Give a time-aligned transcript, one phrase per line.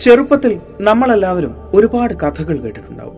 [0.00, 3.16] ചെറുപ്പത്തിൽ നമ്മളെല്ലാവരും ഒരുപാട് കഥകൾ കേട്ടിട്ടുണ്ടാവും.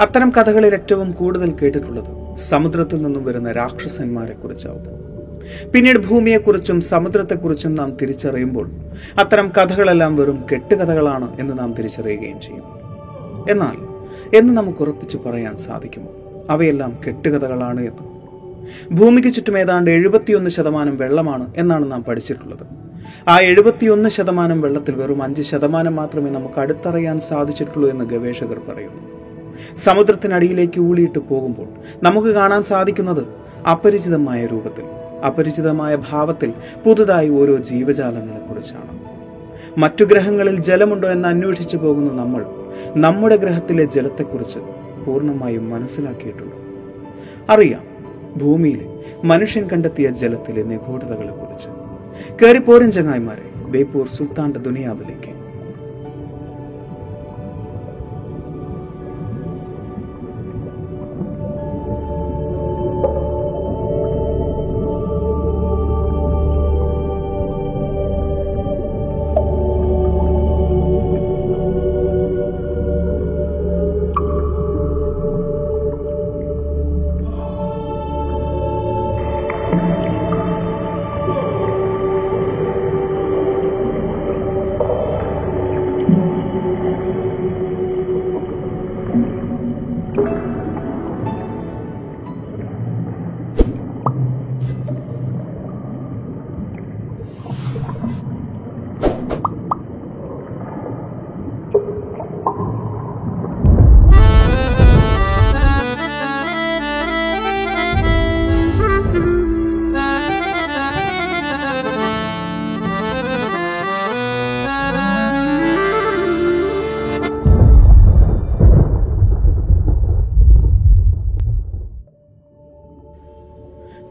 [0.00, 4.84] അത്തരം കഥകളിൽ ഏറ്റവും കൂടുതൽ കേട്ടിട്ടുള്ളത് സമുദ്രത്തിൽ നിന്നും വരുന്ന രാക്ഷസന്മാരെ കുറിച്ചാവും.
[5.74, 8.70] പിന്നീട് ഭൂമിയെക്കുറിച്ചും സമുദ്രത്തെക്കുറിച്ചും നാം തിരിച്ചറിയുമ്പോൾ
[9.18, 12.64] അത്തരം കഥകളെല്ലാം വെറും കെട്ടുകഥകളാണ് എന്ന് നാം തിരിച്ചറിയുകയും ചെയ്യും.
[13.50, 13.76] എന്നാൽ
[14.36, 16.08] എന്ന് നമുക്ക് ഉറപ്പിച്ചു പറയാൻ സാധിക്കുമോ?
[16.50, 18.12] അവയെല്ലാം കെട്ടുകഥകളാണ് എന്ന്.
[18.92, 22.91] ഭൂമിക്ക് ചുറ്റും ഏതാണ്ട് എഴുപത്തിയൊന്ന് ശതമാനം വെള്ളമാണ് എന്നാണ് നാം പഠിച്ചിട്ടുള്ളത്.
[23.28, 29.02] ആ എഴുപത്തിയൊന്ന് ശതമാനം വെള്ളത്തിൽ വെറും അഞ്ച് ശതമാനം മാത്രമേ നമുക്ക് അടുത്തറിയാൻ സാധിച്ചിട്ടുള്ളൂ എന്ന് ഗവേഷകർ പറയുന്നു.
[29.76, 31.66] സമുദ്രത്തിനടിയിലേക്ക് ഊളിയിട്ട് പോകുമ്പോൾ
[32.02, 33.26] നമുക്ക് കാണാൻ സാധിക്കുന്നത്
[33.68, 34.84] അപരിചിതമായ രൂപത്തിൽ
[35.26, 36.52] അപരിചിതമായ ഭാവത്തിൽ
[36.86, 39.00] പുതുതായി ഓരോ ജീവജാലങ്ങളെ കുറിച്ചാണ്.
[39.78, 42.46] മറ്റു ഗ്രഹങ്ങളിൽ ജലമുണ്ടോ എന്ന് അന്വേഷിച്ചു പോകുന്ന നമ്മൾ
[42.96, 44.58] നമ്മുടെ ഗ്രഹത്തിലെ ജലത്തെക്കുറിച്ച്
[45.06, 46.56] പൂർണമായും മനസ്സിലാക്കിയിട്ടുണ്ട്.
[47.52, 47.84] അറിയാം
[48.36, 48.86] ഭൂമിയിലെ
[49.24, 51.32] മനുഷ്യൻ കണ്ടെത്തിയ ജലത്തിലെ നിഗൂഢതകളെ
[52.22, 55.31] കുറിച്ച് കയറിപ്പോരൻ ചങ്ങായിമാരെ ബേപ്പൂർ സുൽത്താന്റെ ദുനിയാവിലേക്ക്.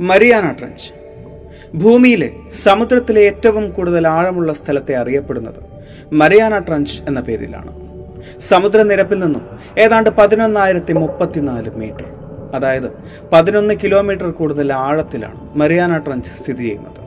[0.01, 0.87] Mariana Trench.
[1.77, 5.59] ഭൂമിയിലെ സമുദ്രത്തിലെ ഏറ്റവും കൂടുതൽ ആഴമുള്ള സ്ഥലത്തെ അറിയപ്പെടുന്നത്
[6.13, 7.71] മരിയാന ട്രഞ്ച് എന്ന പേരിലാണ്.
[8.39, 12.05] സമുദ്രനിരപ്പിൽ നിന്നും ഏതാണ്ട് പതിനൊന്നായിരത്തി മുപ്പത്തിനാല് മീറ്റർ
[12.55, 12.91] അതായത്
[13.33, 17.01] പതിനൊന്ന് കിലോമീറ്റർ കൂടുതൽ ആഴത്തിലാണ് മരിയാന ട്രഞ്ച് സ്ഥിതി ചെയ്യുന്നത്.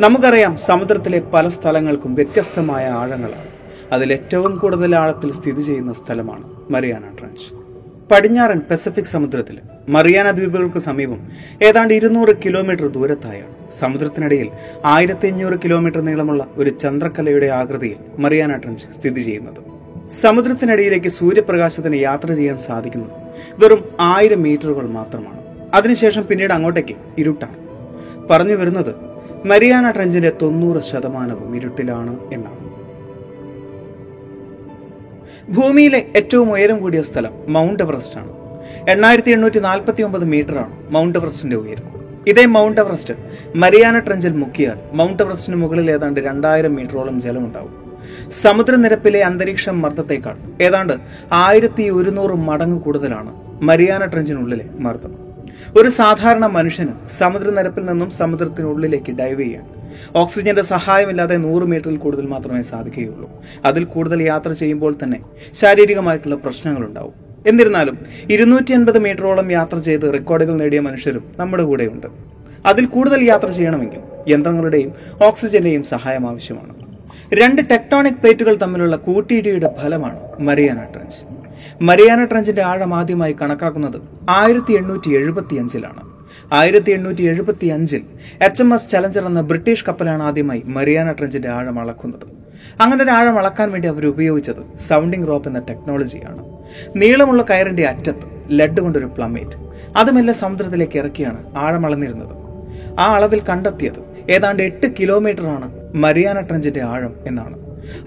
[0.00, 3.48] നമുക്കറിയാം സമുദ്രത്തിലെ പല സ്ഥലങ്ങൾക്കും വ്യത്യസ്തമായ ആഴങ്ങളാണ്.
[3.92, 7.67] അതിൽ ഏറ്റവും കൂടുതൽ ആഴത്തിൽ സ്ഥിതി ചെയ്യുന്ന സ്ഥലമാണ് മരിയാന ട്രഞ്ച്.
[8.10, 9.56] പടിഞ്ഞാറൻ പസഫിക് സമുദ്രത്തിൽ
[9.88, 11.20] മറിയാന ദ്വീപുകൾക്ക് സമീപം
[11.62, 13.54] ഏതാണ്ട് ഇരുന്നൂറ് കിലോമീറ്റർ ദൂരത്തായാണ്.
[13.78, 14.48] സമുദ്രത്തിനിടയിൽ
[14.84, 19.60] ആയിരത്തി അഞ്ഞൂറ് കിലോമീറ്റർ നീളമുള്ള ഒരു ചന്ദ്രക്കലയുടെ ആകൃതിയിൽ മറിയാന ട്രഞ്ച് സ്ഥിതി ചെയ്യുന്നത്.
[20.22, 23.14] സമുദ്രത്തിനടിയിലേക്ക് സൂര്യപ്രകാശത്തിന് യാത്ര ചെയ്യാൻ സാധിക്കുന്നത്
[23.58, 25.40] വെറും ആയിരം മീറ്ററുകൾ മാത്രമാണ്.
[25.74, 27.58] അതിനുശേഷം പിന്നീട് അങ്ങോട്ടേക്ക് ഇരുട്ടാണ്.
[28.30, 28.94] പറഞ്ഞു വരുന്നത്
[29.46, 32.67] മരിയാന ട്രഞ്ചിന്റെ തൊണ്ണൂറ് ശതമാനവും ഇരുട്ടിലാണ് എന്നാണ്.
[35.56, 38.32] ഭൂമിയിലെ ഏറ്റവും ഉയരം കൂടിയ സ്ഥലം മൗണ്ട് എവറസ്റ്റ് ആണ്.
[38.92, 41.86] എണ്ണായിരത്തി എണ്ണൂറ്റി നാൽപ്പത്തി ഒമ്പത് മീറ്ററാണ് മൗണ്ട് എവറസ്റ്റിന്റെ ഉയരം.
[42.30, 43.14] ഇതേ മൗണ്ട് എവറസ്റ്റ്
[43.62, 47.72] മരിയാന ട്രഞ്ചിൽ മുക്കിയാൽ മൗണ്ട് എവറസ്റ്റിന് മുകളിൽ ഏതാണ്ട് രണ്ടായിരം മീറ്ററോളം ജലമുണ്ടാവും.
[48.42, 50.36] സമുദ്രനിരപ്പിലെ അന്തരീക്ഷ മർദ്ദത്തേക്കാൾ
[50.66, 50.94] ഏതാണ്ട്
[51.44, 53.32] ആയിരത്തി ഒരുന്നൂറ് മടങ്ങ് കൂടുതലാണ്
[53.70, 55.14] മരിയാന ട്രഞ്ചിനുള്ളിലെ മർദ്ദം.
[55.78, 59.66] ഒരു സാധാരണ മനുഷ്യന് സമുദ്രനിരപ്പിൽ നിന്നും സമുദ്രത്തിനുള്ളിലേക്ക് ഡൈവ് ചെയ്യാൻ
[60.16, 63.30] ഓക്സിജന്റെ സഹായമില്ലാതെ നൂറ് മീറ്ററിൽ കൂടുതൽ മാത്രമേ സാധിക്കുകയുള്ളൂ.
[63.64, 65.20] അതിൽ കൂടുതൽ യാത്ര ചെയ്യുമ്പോൾ തന്നെ
[65.54, 67.14] ശാരീരികമായിട്ടുള്ള പ്രശ്നങ്ങളുണ്ടാവും.
[67.46, 67.98] എന്നിരുന്നാലും
[68.30, 72.06] ഇരുന്നൂറ്റി അൻപത് മീറ്ററോളം യാത്ര ചെയ്ത് റെക്കോർഡുകൾ നേടിയ മനുഷ്യരും നമ്മുടെ കൂടെയുണ്ട്.
[72.66, 74.92] അതിൽ കൂടുതൽ യാത്ര ചെയ്യണമെങ്കിൽ യന്ത്രങ്ങളുടെയും
[75.24, 76.74] ഓക്സിജന്റെയും സഹായം ആവശ്യമാണ്.
[77.34, 81.18] രണ്ട് ടെക്ടോണിക് പ്ലേറ്റുകൾ തമ്മിലുള്ള കൂട്ടിയിടിയുടെ ഫലമാണ് മരിയാന ട്രഞ്ച്.
[81.82, 86.07] മരിയാന ട്രഞ്ചിന്റെ ആഴം ആദ്യമായി കണക്കാക്കുന്നത് ആയിരത്തി എണ്ണൂറ്റി എഴുപത്തി അഞ്ചിലാണ്
[86.52, 88.02] ആയിരത്തി എണ്ണൂറ്റി എഴുപത്തി അഞ്ചിൽ
[88.42, 92.26] എച്ച് എം എസ് ചലഞ്ചർ എന്ന ബ്രിട്ടീഷ് കപ്പലാണ് ആദ്യമായി മരിയാന ട്രഞ്ചിന്റെ ആഴം അളക്കുന്നത്.
[92.82, 96.44] അങ്ങനെ ഒരു ആഴം അളക്കാൻ വേണ്ടി അവർ ഉപയോഗിച്ചത് സൗണ്ടിംഗ് റോപ്പ് എന്ന ടെക്നോളജിയാണ്.
[96.96, 99.56] നീളമുള്ള കയറിന്റെ അറ്റത്ത് ലെഡ് കൊണ്ടൊരു പ്ലമേറ്റ്
[99.96, 102.34] അതുമെല്ലാം സമുദ്രത്തിലേക്ക് ഇറക്കിയാണ് ആഴം അളന്നിരുന്നത്.
[103.00, 107.58] ആ അളവിൽ കണ്ടെത്തിയത് ഏതാണ്ട് എട്ട് കിലോമീറ്റർ ആണ് മരിയാന ട്രഞ്ചിന്റെ ആഴം എന്നാണ്.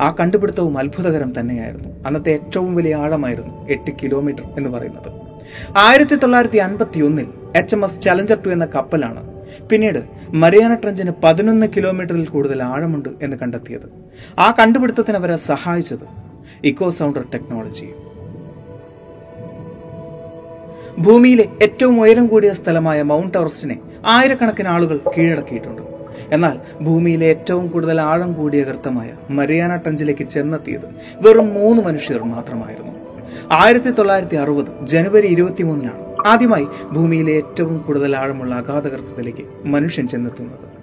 [0.01, 1.89] ആ കണ്ടുപിടുത്തവും അത്ഭുതകരം തന്നെയായിരുന്നു.
[2.07, 5.11] അന്നത്തെ ഏറ്റവും വലിയ ആഴമായിരുന്നു എട്ട് കിലോമീറ്റർ എന്ന് പറയുന്നത്.
[5.77, 9.21] ആയിരത്തി തൊള്ളായിരത്തി അൻപത്തി ഒന്നിൽ H M S Challenger two എന്ന കപ്പലാണ്.
[9.69, 10.03] പിന്നീട്
[10.33, 13.87] മരിയാന ട്രഞ്ചിന് പതിനൊന്ന് കിലോമീറ്ററിൽ കൂടുതൽ ആഴമുണ്ട് എന്ന് കണ്ടെത്തിയത്.
[14.39, 16.05] ആ കണ്ടുപിടുത്തത്തിന് അവരെ സഹായിച്ചത്
[16.65, 17.89] ഇക്കോ സൗണ്ടർ ടെക്നോളജി.
[20.99, 25.81] ഭൂമിയിലെ ഏറ്റവും ഉയരം കൂടിയ സ്ഥലമായ മൗണ്ട് എവറസ്റ്റിനെ ആയിരക്കണക്കിന് ആളുകൾ കീഴടക്കിയിട്ടുണ്ട്.
[26.31, 30.87] എന്നാൽ ഭൂമിയിലെ ഏറ്റവും കൂടുതൽ ആഴം കൂടിയ കൃത്യമായ മരിയാന ട്രഞ്ചിലേക്ക് ചെന്നെത്തിയത്
[31.21, 32.91] വെറും മൂന്ന് മനുഷ്യർ മാത്രമായിരുന്നു.
[33.51, 36.10] ആയിരത്തി തൊള്ളായിരത്തി അറുപത് ജനുവരി ഇരുപത്തിമൂന്നിനാണ്.
[36.25, 40.81] ആദ്യമായി ഭൂമിയിലെ ഏറ്റവും കൂടുതൽ ആഴമുള്ള അഗാധകർത്തത്തിലേക്ക് മനുഷ്യൻ ചെന്നെത്തുന്നത്.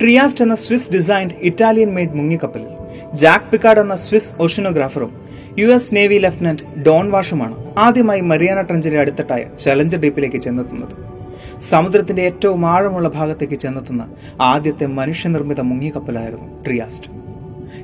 [0.00, 2.66] ട്രിയാസ്റ്റ് എന്ന സ്വിസ് ഡിസൈൻഡ് ഇറ്റാലിയൻ മെയ്ഡ് മുങ്ങിക്കപ്പലിൽ
[3.14, 5.20] ജാക്ക് പിക്കാർഡ് എന്ന Swiss ഓഷ്യനോഗ്രാഫറും
[5.58, 11.20] U S Navy lieutenant Don വാഷുമാണ് ആദ്യമായി മരിയാന ട്രഞ്ചിന്റെ അടുത്തട്ടായ ചലഞ്ചർ ഡീപ്പിലേക്ക് ചെന്നെത്തുന്നത്.
[11.60, 14.08] സമുദ്രത്തിന്റെ ഏറ്റവും ആഴമുള്ള ഭാഗത്തേക്ക് ചെന്നെത്തുന്ന
[14.40, 17.10] ആദ്യത്തെ മനുഷ്യനിർമ്മിത മുങ്ങിക്കപ്പലായിരുന്നു ട്രിയാസ്റ്റ്.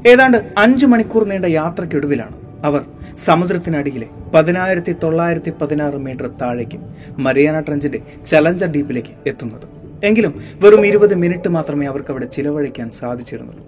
[0.09, 2.85] ഏതാണ്ട് അഞ്ചു മണിക്കൂർ നീണ്ട യാത്രയ്ക്കൊടുവിലാണ് അവർ
[3.17, 6.79] സമുദ്രത്തിനടിയിലെ പതിനായിരത്തി തൊള്ളായിരത്തി പതിനാറ് മീറ്റർ താഴേക്ക്
[7.19, 9.67] മരിയാന ട്രഞ്ചിന്റെ ചലഞ്ചർ ഡീപ്പിലേക്ക് എത്തുന്നത്.
[10.05, 13.65] എങ്കിലും വെറും ഇരുപത് മിനിറ്റ് മാത്രമേ അവർക്ക് അവിടെ ചിലവഴിക്കാൻ സാധിച്ചിരുന്നുള്ളൂ.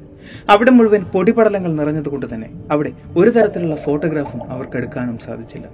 [0.50, 5.67] അവിടെ മുഴുവൻ പൊടിപടലങ്ങൾ നിറഞ്ഞതുകൊണ്ട് തന്നെ അവിടെ ഒരു തരത്തിലുള്ള ഫോട്ടോഗ്രാഫും അവർക്ക് എടുക്കാനും സാധിച്ചില്ല.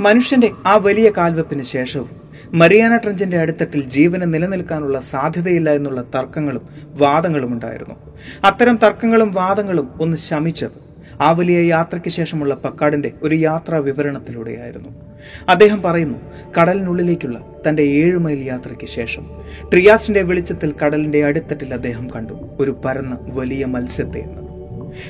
[0.00, 2.21] മനുഷ്യന്റെ ആ വലിയ കാൽവെപ്പിന് ശേഷവും
[2.52, 7.94] മരിയാന ട്രഞ്ചിന്റെ അടിത്തട്ടിൽ ജീവന് നിലനിൽക്കാനുള്ള സാധ്യതയില്ല എന്നുള്ള തർക്കങ്ങളും വാദങ്ങളും ഉണ്ടായിരുന്നു.
[8.44, 14.88] അത്തരം തർക്കങ്ങളും വാദങ്ങളും ഒന്ന് ശമിച്ചത് ആ വലിയ യാത്രയ്ക്ക് ശേഷമുള്ള പക്കാടിന്റെ ഒരു യാത്രാ വിവരണത്തിലൂടെയായിരുന്നു.
[15.48, 16.18] അദ്ദേഹം പറയുന്നു
[16.60, 19.26] കടലിനുള്ളിലേക്കുള്ള തന്റെ ഏഴു മൈൽ യാത്രയ്ക്ക് ശേഷം
[19.72, 22.32] ട്രിയാസിന്റെ വെളിച്ചത്തിൽ കടലിന്റെ അടിത്തട്ടിൽ അദ്ദേഹം കണ്ടു.
[22.60, 24.51] ഒരു പരന്ന വലിയ മത്സ്യത്തെ എന്ന്.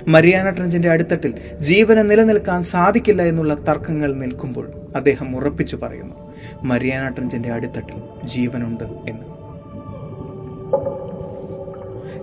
[0.09, 6.15] മരിയാന ട്രഞ്ചിന്റെ അടിത്തട്ടിൽ ജീവന് നിലനിൽക്കാൻ സാധിക്കില്ല എന്നുള്ള തർക്കങ്ങൾ നിൽക്കുമ്പോൾ അദ്ദേഹം ഉറപ്പിച്ചു പറയുന്നു
[6.63, 9.33] മരിയാന ട്രഞ്ചിന്റെ അടിത്തട്ടിൽ ജീവനുണ്ട് എന്ന്.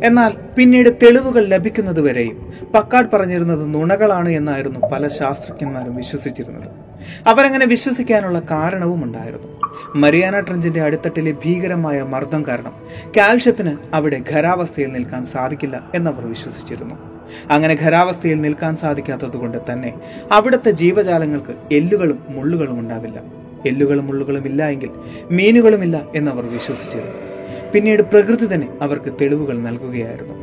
[0.06, 6.68] എന്നാൽ പിന്നീട് തെളിവുകൾ ലഭിക്കുന്നതുവരെയും പക്കാട് പറഞ്ഞിരുന്നത് നുണകളാണ് എന്നായിരുന്നു പല ശാസ്ത്രജ്ഞന്മാരും വിശ്വസിച്ചിരുന്നത്.
[7.28, 9.48] അവരങ്ങനെ വിശ്വസിക്കാനുള്ള കാരണവും ഉണ്ടായിരുന്നു.
[9.96, 12.74] മരിയാന ട്രഞ്ചിന്റെ അടിത്തട്ടിലെ ഭീകരമായ മർദ്ദം കാരണം
[13.18, 17.09] കാൽഷ്യത്തിന് അവിടെ ഖരാവസ്ഥയിൽ നിൽക്കാൻ സാധിക്കില്ല എന്നവർ വിശ്വസിച്ചിരുന്നു.
[17.50, 19.94] അങ്ങനെ ഖരാവസ്ഥയിൽ നിൽക്കാൻ സാധിക്കാത്തതുകൊണ്ട് തന്നെ
[20.32, 23.20] അവിടുത്തെ ജീവജാലങ്ങൾക്ക് എല്ലുകളും മുള്ളുകളും ഉണ്ടാവില്ല.
[23.66, 24.90] എല്ലുകളും മുള്ളുകളും ഇല്ല എങ്കിൽ
[25.32, 27.30] മീനുകളുമില്ല എന്നവർ വിശ്വസിച്ചിരുന്നു.
[27.74, 30.36] പിന്നീട് പ്രകൃതി തന്നെ അവർക്ക് തെളിവുകൾ നൽകുകയായിരുന്നു.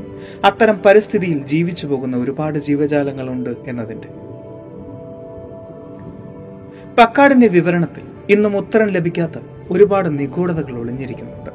[0.44, 4.08] അത്തരം പരിസ്ഥിതിയിൽ ജീവിച്ചു പോകുന്ന ഒരുപാട് ജീവജാലങ്ങളുണ്ട് എന്നതിന്റെ.
[6.98, 9.32] പക്കാടിന്റെ വിവരണത്തിൽ ഇന്നും ഉത്തരം ലഭിക്കാത്ത
[9.70, 11.45] ഒരുപാട് നിഗൂഢതകൾ ഒളിഞ്ഞിരിക്കുന്നുണ്ട്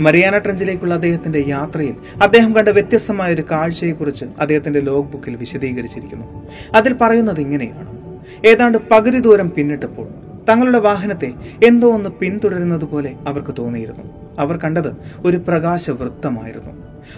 [0.00, 6.46] മരിയാന ട്രഞ്ചിലേക്കുള്ള അദ്ദേഹത്തിന്റെ യാത്രയിൽ അദ്ദേഹം കണ്ട വ്യത്യസ്തമായ ഒരു കാഴ്ചയെക്കുറിച്ച് അദ്ദേഹത്തിന്റെ ലോഗ് ബുക്കിൽ വിശദീകരിച്ചിരിക്കുന്നു.
[6.74, 7.98] അതിൽ പറയുന്നത് ഇങ്ങനെയാണ്.
[8.46, 10.08] ഏതാണ്ട് പകുതി ദൂരം പിന്നിട്ടപ്പോൾ
[10.48, 11.32] തങ്ങളുടെ വാഹനത്തെ
[11.64, 14.04] എന്തോ ഒന്ന് പിന്തുടരുന്നത് പോലെ അവർക്ക് തോന്നിയിരുന്നു.
[14.38, 16.70] അവർ കണ്ടത് ഒരു പ്രകാശ വൃത്തമായിരുന്നു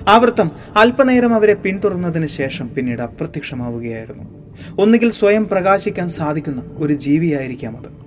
[0.08, 4.24] ആ വൃത്തം അല്പനേരം അവരെ പിന്തുടർന്നതിന് ശേഷം പിന്നീട് അപ്രത്യക്ഷമാവുകയായിരുന്നു.
[4.78, 8.00] ഒന്നുകിൽ സ്വയം പ്രകാശിക്കാൻ സാധിക്കുന്ന ഒരു ജീവിയായിരിക്കാം അത്.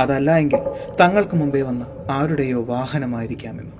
[0.00, 0.58] അതല്ല എങ്കിൽ
[1.00, 3.79] തങ്ങൾക്ക് മുമ്പേ വന്ന ആരുടെയോ വാഹനമായിരിക്കാമെന്ന്.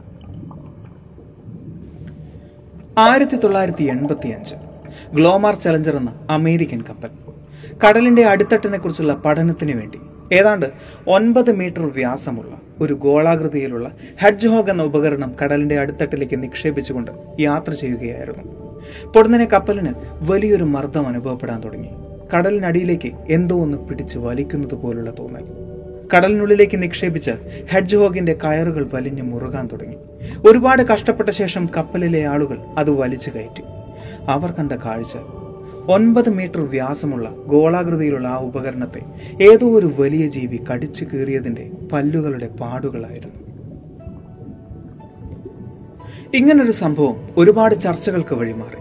[2.98, 4.54] ആയിരത്തി തൊള്ളായിരത്തി എൺപത്തി അഞ്ച്
[5.14, 7.08] ഗ്ലോമാർ ചലഞ്ചർ എന്ന അമേരിക്കൻ കപ്പൽ.
[7.86, 9.98] കടലിന്റെ അടിത്തട്ടിനെ കുറിച്ചുള്ള പഠനത്തിന് വേണ്ടി.
[10.32, 10.66] ഏതാണ്ട്
[11.08, 17.10] ഒൻപത് മീറ്റർ വ്യാസമുള്ള ഒരു ഗോളാകൃതിയിലുള്ള ഹെഡ്ജ് ഹോഗ് എന്ന ഉപകരണം കടലിന്റെ അടിത്തട്ടിലേക്ക് നിക്ഷേപിച്ചുകൊണ്ട്
[17.40, 18.70] യാത്ര ചെയ്യുകയായിരുന്നു.
[19.14, 21.88] പൊടുന്നനെ കപ്പലിന് വലിയൊരു മർദ്ദം അനുഭവപ്പെടാൻ തുടങ്ങി.
[22.36, 25.69] കടലിനടിയിലേക്ക് എന്തോ ഒന്ന് പിടിച്ച് വലിക്കുന്നത് പോലുള്ള തോന്നൽ.
[26.16, 27.30] കടലിനുള്ളിലേക്ക് നിക്ഷേപിച്ച്
[27.68, 29.96] ഹെഡ്ജ് ഹോഗിന്റെ കയറുകൾ വലിഞ്ഞു മുറുകാൻ തുടങ്ങി.
[30.50, 33.62] ഒരുപാട് കഷ്ടപ്പെട്ട ശേഷം കപ്പലിലെ ആളുകൾ അത് വലിച്ചു കയറ്റി.
[34.28, 35.16] അവർ കണ്ട കാഴ്ച
[35.88, 39.00] ഒൻപത് മീറ്റർ വ്യാസമുള്ള ഗോളാകൃതിയിലുള്ള ആ ഉപകരണത്തെ
[39.42, 43.50] ഏതോ ഒരു വലിയ ജീവി കടിച്ചു കീറിയതിന്റെ പല്ലുകളുടെ പാടുകളായിരുന്നു.
[46.34, 48.80] ഇങ്ങനൊരു സംഭവം ഒരുപാട് ചർച്ചകൾക്ക് വഴിമാറി.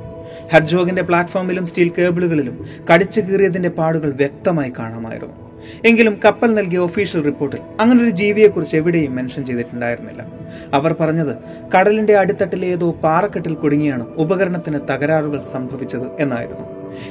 [0.54, 5.49] ഹെഡ്ജോഗിന്റെ പ്ലാറ്റ്ഫോമിലും സ്റ്റീൽ കേബിളുകളിലും കടിച്ചു കീറിയതിന്റെ പാടുകൾ വ്യക്തമായി കാണാമായിരുന്നു.
[5.86, 10.26] എങ്കിലും കപ്പൽ നൽകിയ ഒഫീഷ്യൽ റിപ്പോർട്ടിൽ അങ്ങനൊരു ജീവിയെക്കുറിച്ച് എവിടെയും മെൻഷൻ ചെയ്തിട്ടുണ്ടായിരുന്നില്ല.
[10.74, 11.36] അവർ പറഞ്ഞത്
[11.78, 16.66] കടലിന്റെ അടിത്തട്ടിലെ ഏതോ പാറക്കെട്ടിൽ കുടുങ്ങിയാണ് ഉപകരണത്തിന് തകരാറുകൾ സംഭവിച്ചത് എന്നായിരുന്നു.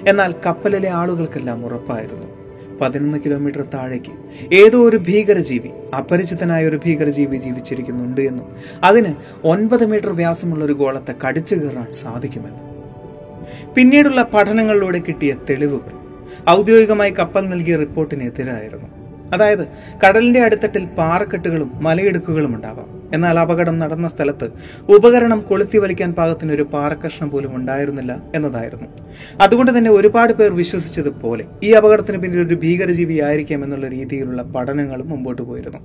[0.09, 2.27] എന്നാൽ കപ്പലിലെ ആളുകൾക്കെല്ലാം ഉറപ്പായിരുന്നു.
[2.81, 4.12] പതിനൊന്ന് കിലോമീറ്റർ താഴേക്ക്
[4.55, 11.55] ഏതോ ഒരു ഭീകരജീവി അപരിചിതനായ ഒരു ഭീകരജീവി ജീവിച്ചിരിക്കുന്നുണ്ട് എന്നും അതിന് ഒൻപത് മീറ്റർ വ്യാസമുള്ള ഒരു ഗോളത്തെ കടിച്ചു
[11.55, 12.69] കയറാൻ സാധിക്കുമെന്നും.
[13.75, 16.08] പിന്നീടുള്ള പഠനങ്ങളിലൂടെ കിട്ടിയ തെളിവുകൾ
[16.50, 18.88] ഔദ്യോഗികമായി കപ്പൽ നൽകിയ റിപ്പോർട്ടിന് എതിരായിരുന്നു.
[19.35, 19.69] അതായത്
[20.07, 22.98] കടലിന്റെ അടിത്തട്ടിൽ പാറക്കെട്ടുകളും മലയിടുക്കുകളും ഉണ്ടാവാം.
[23.15, 24.47] എന്നാൽ അപകടം നടന്ന സ്ഥലത്ത്
[24.97, 28.88] ഉപകരണം കൊളുത്തി വലിക്കാൻ പാകത്തിന് ഒരു പാറക്കഷ്ണം പോലും ഉണ്ടായിരുന്നില്ല എന്നതായിരുന്നു.
[29.41, 35.43] അതുകൊണ്ട് തന്നെ ഒരുപാട് പേർ വിശ്വസിച്ചതുപോലെ ഈ അപകടത്തിന് പിന്നിൽ ഒരു ഭീകരജീവി ആയിരിക്കാം എന്നുള്ള രീതിയിലുള്ള പഠനങ്ങളും മുമ്പോട്ട്
[35.43, 35.81] പോയിരുന്നു.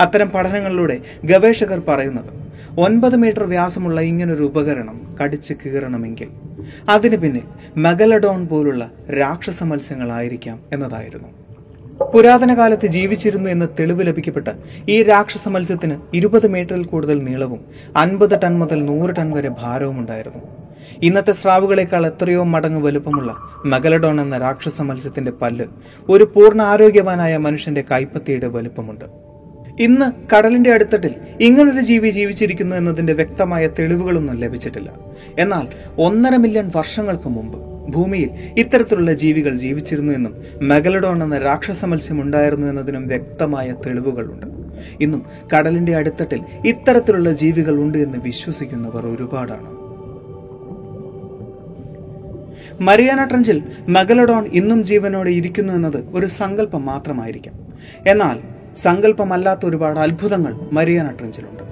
[0.00, 2.32] അത്തരം പഠനങ്ങളിലൂടെ ഗവേഷകർ പറയുന്നത്
[2.78, 6.28] ഒൻപത് മീറ്റർ വ്യാസമുള്ള ഇങ്ങനൊരു ഉപകരണം കടിച്ച് കീറണമെങ്കിൽ
[6.88, 11.43] അതിന് പിന്നിൽ മെഗലഡോൺ പോലുള്ള രാക്ഷസ മത്സ്യങ്ങളായിരിക്കാം എന്നതായിരുന്നു.
[12.00, 14.48] പുരാതന കാലത്ത് ജീവിച്ചിരുന്നു എന്ന് തെളിവ് ലഭിക്കപ്പെട്ട
[14.88, 17.60] ഈ രാക്ഷസ മത്സ്യത്തിന് ഇരുപത് മീറ്ററിൽ കൂടുതൽ നീളവും
[17.96, 20.38] അൻപത് ടൺ മുതൽ നൂറ് ടൺ വരെ ഭാരവും ഉണ്ടായിരുന്നു.
[21.02, 25.64] ഇന്നത്തെ സ്രാവുകളെക്കാൾ എത്രയോ മടങ്ങ് വലുപ്പമുള്ള മെഗലഡോൺ എന്ന രാക്ഷസ മത്സ്യത്തിന്റെ പല്ല്
[26.08, 29.04] ഒരു പൂർണ ആരോഗ്യവാനായ മനുഷ്യന്റെ കൈപ്പത്തിയുടെ വലുപ്പമുണ്ട്.
[29.80, 34.92] ഇന്ന് കടലിന്റെ അടുത്തട്ടിൽ ഇങ്ങനൊരു ജീവി ജീവിച്ചിരിക്കുന്നു എന്നതിന്റെ വ്യക്തമായ തെളിവുകളൊന്നും ലഭിച്ചിട്ടില്ല.
[35.38, 42.66] എന്നാൽ ഒന്നര മില്യൺ വർഷങ്ങൾക്ക് മുമ്പ് ഭൂമിയിൽ ഇത്തരത്തിലുള്ള ജീവികൾ ജീവിച്ചിരുന്നു എന്നും മെഗലഡോൺ എന്ന രാക്ഷസ മത്സ്യം ഉണ്ടായിരുന്നു
[42.66, 44.46] എന്നതിനും വ്യക്തമായ തെളിവുകളുണ്ട്.
[45.00, 45.26] ഇന്നും
[45.56, 49.84] കടലിന്റെ അടിത്തട്ടിൽ ഇത്തരത്തിലുള്ള ജീവികൾ ഉണ്ട് എന്ന് വിശ്വസിക്കുന്നവർ ഒരുപാടാണ്.
[52.80, 57.54] മരിയാന ട്രഞ്ചിൽ മെഗലഡോൺ ഇന്നും ജീവനോടെ ഇരിക്കുന്നു എന്നത് ഒരു സങ്കല്പം മാത്രമായിരിക്കാം.
[58.06, 58.38] എന്നാൽ
[58.74, 61.62] സങ്കല്പമല്ലാത്ത ഒരുപാട് അത്ഭുതങ്ങൾ മരിയാന ട്രഞ്ചിലുണ്ട്.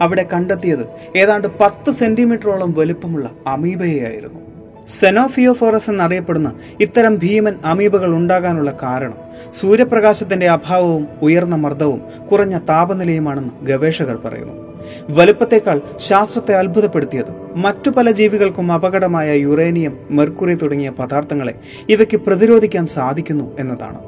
[0.00, 4.45] അവിടെ കണ്ടെത്തിയത് ഏതാണ്ട് പത്ത് സെന്റിമീറ്ററോളം വലുപ്പമുള്ള അമീബയായിരുന്നു
[4.88, 9.14] സെനോഫിയോഫോറസ് എന്നറിയപ്പെടുന്ന ഇത്തരം ഭീമൻ അമീബകൾ ഉണ്ടാകാനുള്ള കാരണം
[9.52, 12.02] സൂര്യപ്രകാശത്തിന്റെ അഭാവവും ഉയർന്ന മർദ്ദവും
[12.32, 14.66] കുറഞ്ഞ താപനിലയുമാണെന്ന് ഗവേഷകർ പറയുന്നു.
[15.10, 21.54] വലുപ്പത്തേക്കാൾ ശാസ്ത്രത്തെ അത്ഭുതപ്പെടുത്തിയത് മറ്റു പല ജീവികൾക്കും അപകടമായ യുറേനിയം മെർക്കുറി തുടങ്ങിയ പദാർത്ഥങ്ങളെ
[21.88, 23.98] ഇവയ്ക്ക് പ്രതിരോധിക്കാൻ സാധിക്കുന്നു എന്നതാണ്.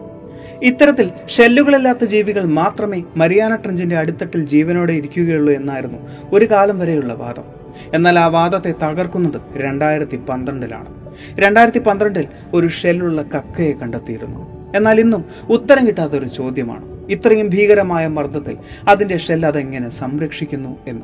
[0.63, 5.99] ഇത്തരത്തിൽ ഷെല്ലുകളില്ലാത്ത ജീവികൾ മാത്രമേ മരിയാന ട്രഞ്ചിന്റെ അടിത്തട്ടിൽ ജീവനോടെ ഇരിക്കുകയുള്ളൂ എന്നായിരുന്നു
[6.33, 7.58] ഒരു കാലം വരെയുള്ള വാദം.
[7.95, 10.99] എന്നാൽ ആ വാദത്തെ തകർക്കുന്നത് രണ്ടായിരത്തി പന്ത്രണ്ടിലാണ്
[11.41, 14.73] രണ്ടായിരത്തി പന്ത്രണ്ടിൽ ഒരു ഷെല്ലുള്ള കക്കയെ കണ്ടെത്തിയിരുന്നു.
[14.77, 17.11] എന്നാൽ ഇന്നും ഉത്തരം കിട്ടാത്ത ഒരു ചോദ്യമാണ്.
[17.11, 18.57] ഇത്രയും ഭീകരമായ മർദ്ദത്തിൽ
[18.89, 21.03] അതിന്റെ ഷെൽ അതെങ്ങനെ സംരക്ഷിക്കുന്നു എന്ന്.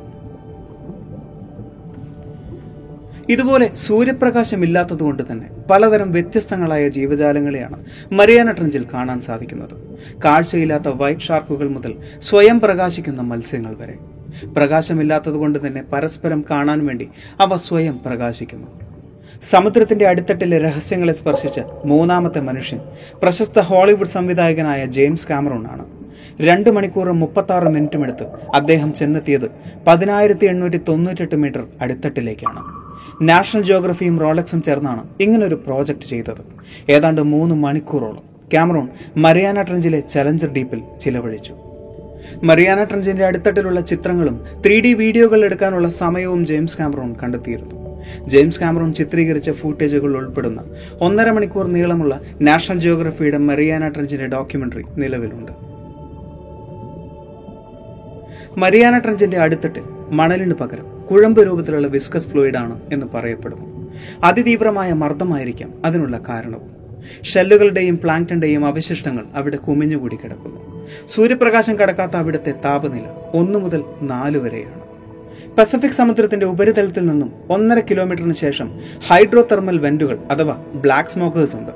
[3.29, 9.97] ഇതുപോലെ സൂര്യപ്രകാശം ഇല്ലാത്തതുകൊണ്ട് തന്നെ പലതരം വ്യത്യസ്തങ്ങളായ ജീവജാലങ്ങളെയാണ് മരിയാന ട്രഞ്ചിൽ കാണാൻ സാധിക്കുന്നത്.
[10.25, 14.14] കാഴ്ചയില്ലാത്ത വൈറ്റ് ഷാർക്കുകൾ മുതൽ സ്വയം പ്രകാശിക്കുന്ന മത്സ്യങ്ങൾ വരെ.
[14.43, 17.07] പ്രകാശമില്ലാത്തതുകൊണ്ട് തന്നെ പരസ്പരം കാണാൻ വേണ്ടി
[17.39, 18.67] അവ സ്വയം പ്രകാശിക്കുന്നു.
[19.43, 22.79] സമുദ്രത്തിന്റെ അടിത്തട്ടിലെ രഹസ്യങ്ങളെ സ്പർശിച്ച മൂന്നാമത്തെ മനുഷ്യൻ
[23.23, 25.85] പ്രശസ്ത ഹോളിവുഡ് സംവിധായകനായ ജെയിംസ് കാമറൂൺ ആണ്
[26.41, 29.51] രണ്ട് മണിക്കൂറും മുപ്പത്തി ആറ് മിനിറ്റും എടുത്ത് അദ്ദേഹം ചെന്നെത്തിയത്
[29.87, 32.61] പതിനായിരത്തി എണ്ണൂറ്റി തൊണ്ണൂറ്റെട്ട് മീറ്റർ അടിത്തട്ടിലേക്കാണ്.
[33.21, 36.41] നാഷണൽ ജിയോഗ്രഫിയും റോളക്സും ചേർന്നാണ് ഇങ്ങനൊരു പ്രോജക്റ്റ് ചെയ്തത്.
[36.89, 41.74] ഏതാണ്ട് മൂന്ന് മണിക്കൂറോളം ക്യാമറൂൺ മരിയാന ട്രഞ്ചിലെ ചലഞ്ചർ ഡീപ്പിൽ ചിലവഴിച്ചു.
[42.43, 47.85] മറിയാന ട്രഞ്ചിന്റെ അടിത്തട്ടിലുള്ള ചിത്രങ്ങളും ത്രീ ഡി വീഡിയോകൾ എടുക്കാനുള്ള സമയവും ജെയിംസ് കാമറോൺ കണ്ടെത്തിയിരുന്നു.
[48.27, 50.63] ജെയിംസ് കാമറോൺ ചിത്രീകരിച്ച ഫൂട്ടേജുകൾ ഉൾപ്പെടുന്ന
[51.01, 55.51] ഒന്നര മണിക്കൂർ നീളമുള്ള നാഷണൽ ജിയോഗ്രഫിയുടെ മറിയാന ട്രഞ്ചിന്റെ ഡോക്യുമെന്ററി നിലവിലുണ്ട്.
[58.57, 63.91] മരിയാന ട്രഞ്ചിന്റെ അടിത്തട്ടിൽ മണലിന് പകരം കുഴമ്പ് രൂപത്തിലുള്ള വിസ്കസ് ഫ്ലൂയിഡ് എന്ന് പറയപ്പെടുന്നു.
[64.23, 66.74] അതിതീവ്രമായ മർദ്ദമായിരിക്കാം അതിനുള്ള കാരണവും.
[67.23, 70.87] ഷെല്ലുകളുടെയും പ്ലാങ്ക്ടന്റെയും അവശിഷ്ടങ്ങൾ അവിടെ കുമിഞ്ഞുകൂടി കിടക്കുന്നു.
[71.07, 74.85] സൂര്യപ്രകാശം കടക്കാത്ത അവിടുത്തെ താപനില ഒന്നു മുതൽ നാല് വരെയാണ്.
[75.57, 78.71] പസഫിക് സമുദ്രത്തിന്റെ ഉപരിതലത്തിൽ നിന്നും ഒന്നര കിലോമീറ്ററിന് ശേഷം
[79.07, 81.71] ഹൈഡ്രോ തെർമൽ വെന്റുകൾ അഥവാ ബ്ലാക്ക് സ്മോക്കേഴ്സ് ഉണ്ട്.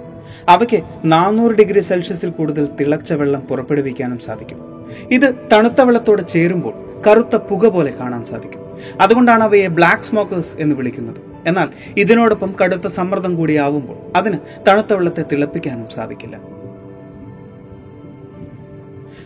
[0.50, 4.86] അവയ്ക്ക് നാനൂറ് ഡിഗ്രി സെൽഷ്യസിൽ കൂടുതൽ തിളച്ച വെള്ളം പുറപ്പെടുവിക്കാനും സാധിക്കും.
[5.12, 8.60] ഇത് തണുത്ത വെള്ളത്തോട് ചേരുമ്പോൾ കറുത്ത പുക പോലെ കാണാൻ സാധിക്കും.
[9.02, 11.29] അതുകൊണ്ടാണ് അവയെ ബ്ലാക്ക് സ്മോക്കേഴ്സ് എന്ന് വിളിക്കുന്നത്.
[11.48, 16.60] എന്നാൽ ഇതിനോടൊപ്പം കടുത്ത സമ്മർദ്ദം കൂടിയാവുമ്പോൾ അതിന് തണുത്ത വെള്ളത്തെ തിളപ്പിക്കാനും സാധിക്കില്ല.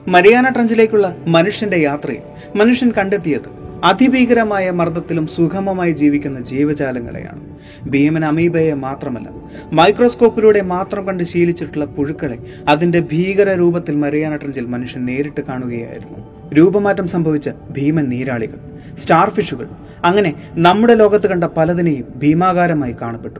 [0.08, 7.58] മരിയാന ട്രഞ്ചിലേക്കുള്ള മനുഷ്യന്റെ യാത്രയിൽ മനുഷ്യൻ കണ്ടെത്തിയത് അതിഭീകരമായ മർദ്ദത്തിലും സുഗമമായി ജീവിക്കുന്ന ജീവജാലങ്ങളെയാണ്.
[7.90, 9.30] ഭീമൻ അമീബയെ മാത്രമല്ല
[9.74, 16.33] മൈക്രോസ്കോപ്പിലൂടെ മാത്രം കണ്ട് ശീലിച്ചിട്ടുള്ള പുഴുക്കളെ അതിന്റെ ഭീകര രൂപത്തിൽ മരിയാന ട്രഞ്ചിൽ മനുഷ്യൻ നേരിട്ട് കാണുകയായിരുന്നു.
[16.56, 18.60] രൂപമാറ്റം സംഭവിച്ച ഭീമൻ നീരാളികൾ
[18.98, 19.68] സ്റ്റാർ ഫിഷുകൾ
[20.06, 23.40] അങ്ങനെ നമ്മുടെ ലോകത്ത് കണ്ട പലതിനെയും ഭീമാകാരമായി കാണപ്പെട്ടു.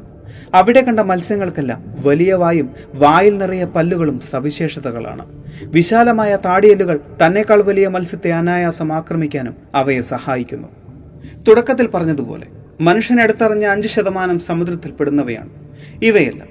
[0.54, 5.26] അവിടെ കണ്ട മത്സ്യങ്ങൾക്കെല്ലാം വലിയ വായും വായിൽ നിറയെ പല്ലുകളും സവിശേഷതകളാണ്.
[5.64, 10.68] വിശാലമായ താടിയല്ലുകൾ തന്നെക്കാൾ വലിയ മത്സ്യത്തെ അനായാസം ആക്രമിക്കാനും അവയെ സഹായിക്കുന്നു.
[11.48, 12.48] തുടക്കത്തിൽ പറഞ്ഞതുപോലെ
[12.82, 15.50] മനുഷ്യൻ എടുത്തറിഞ്ഞ അഞ്ച് ശതമാനം സമുദ്രത്തിൽപ്പെടുന്നവയാണ്
[16.04, 16.50] ഇവയെല്ലാം.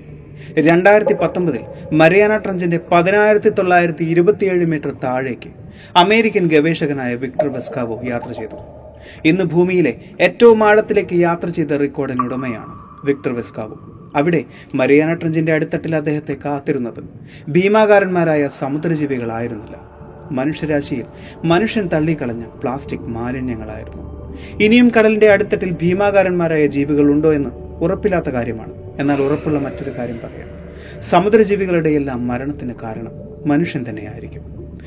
[0.59, 1.61] രണ്ടായിരത്തി പത്തൊമ്പതിൽ
[1.93, 5.62] മരിയാന ട്രഞ്ചിന്റെ പതിനായിരത്തി തൊള്ളായിരത്തി ഇരുപത്തിയേഴ് മീറ്റർ താഴേക്ക്
[5.97, 8.57] അമേരിക്കൻ ഗവേഷകനായ വിക്ടർ വെസ്കാവോ യാത്ര ചെയ്തു.
[9.25, 13.89] ഇന്ന് ഭൂമിയിലെ ഏറ്റവും ആഴത്തിലേക്ക് യാത്ര ചെയ്ത റെക്കോർഡിന് ഉടമയാണ് വിക്ടർ വെസ്കാവോ.
[14.17, 17.05] അവിടെ മരിയാന ട്രഞ്ചിന്റെ അടിത്തട്ടിൽ അദ്ദേഹത്തെ കാത്തിരുന്നത്
[17.49, 19.93] ഭീമാകാരന്മാരായ സമുദ്രജീവികളായിരുന്നില്ല.
[20.31, 21.05] മനുഷ്യരാശിയിൽ
[21.45, 24.23] മനുഷ്യൻ തള്ളിക്കളഞ്ഞ പ്ലാസ്റ്റിക് മാലിന്യങ്ങളായിരുന്നു.
[24.63, 27.51] ഇനിയും കടലിന്റെ അടിത്തട്ടിൽ ഭീമാകാരന്മാരായ ജീവികൾ ഉണ്ടോ എന്ന്
[27.81, 28.73] ഉറപ്പില്ലാത്ത കാര്യമാണ്.
[28.99, 30.49] എന്നാൽ ഉറപ്പുള്ള മറ്റൊരു കാര്യം പറയാം.
[31.01, 33.11] സമുദ്രജീവികളുടെ എല്ലാം മരണത്തിന് കാരണം
[33.47, 34.52] മനുഷ്യൻ തന്നെയായിരിക്കും.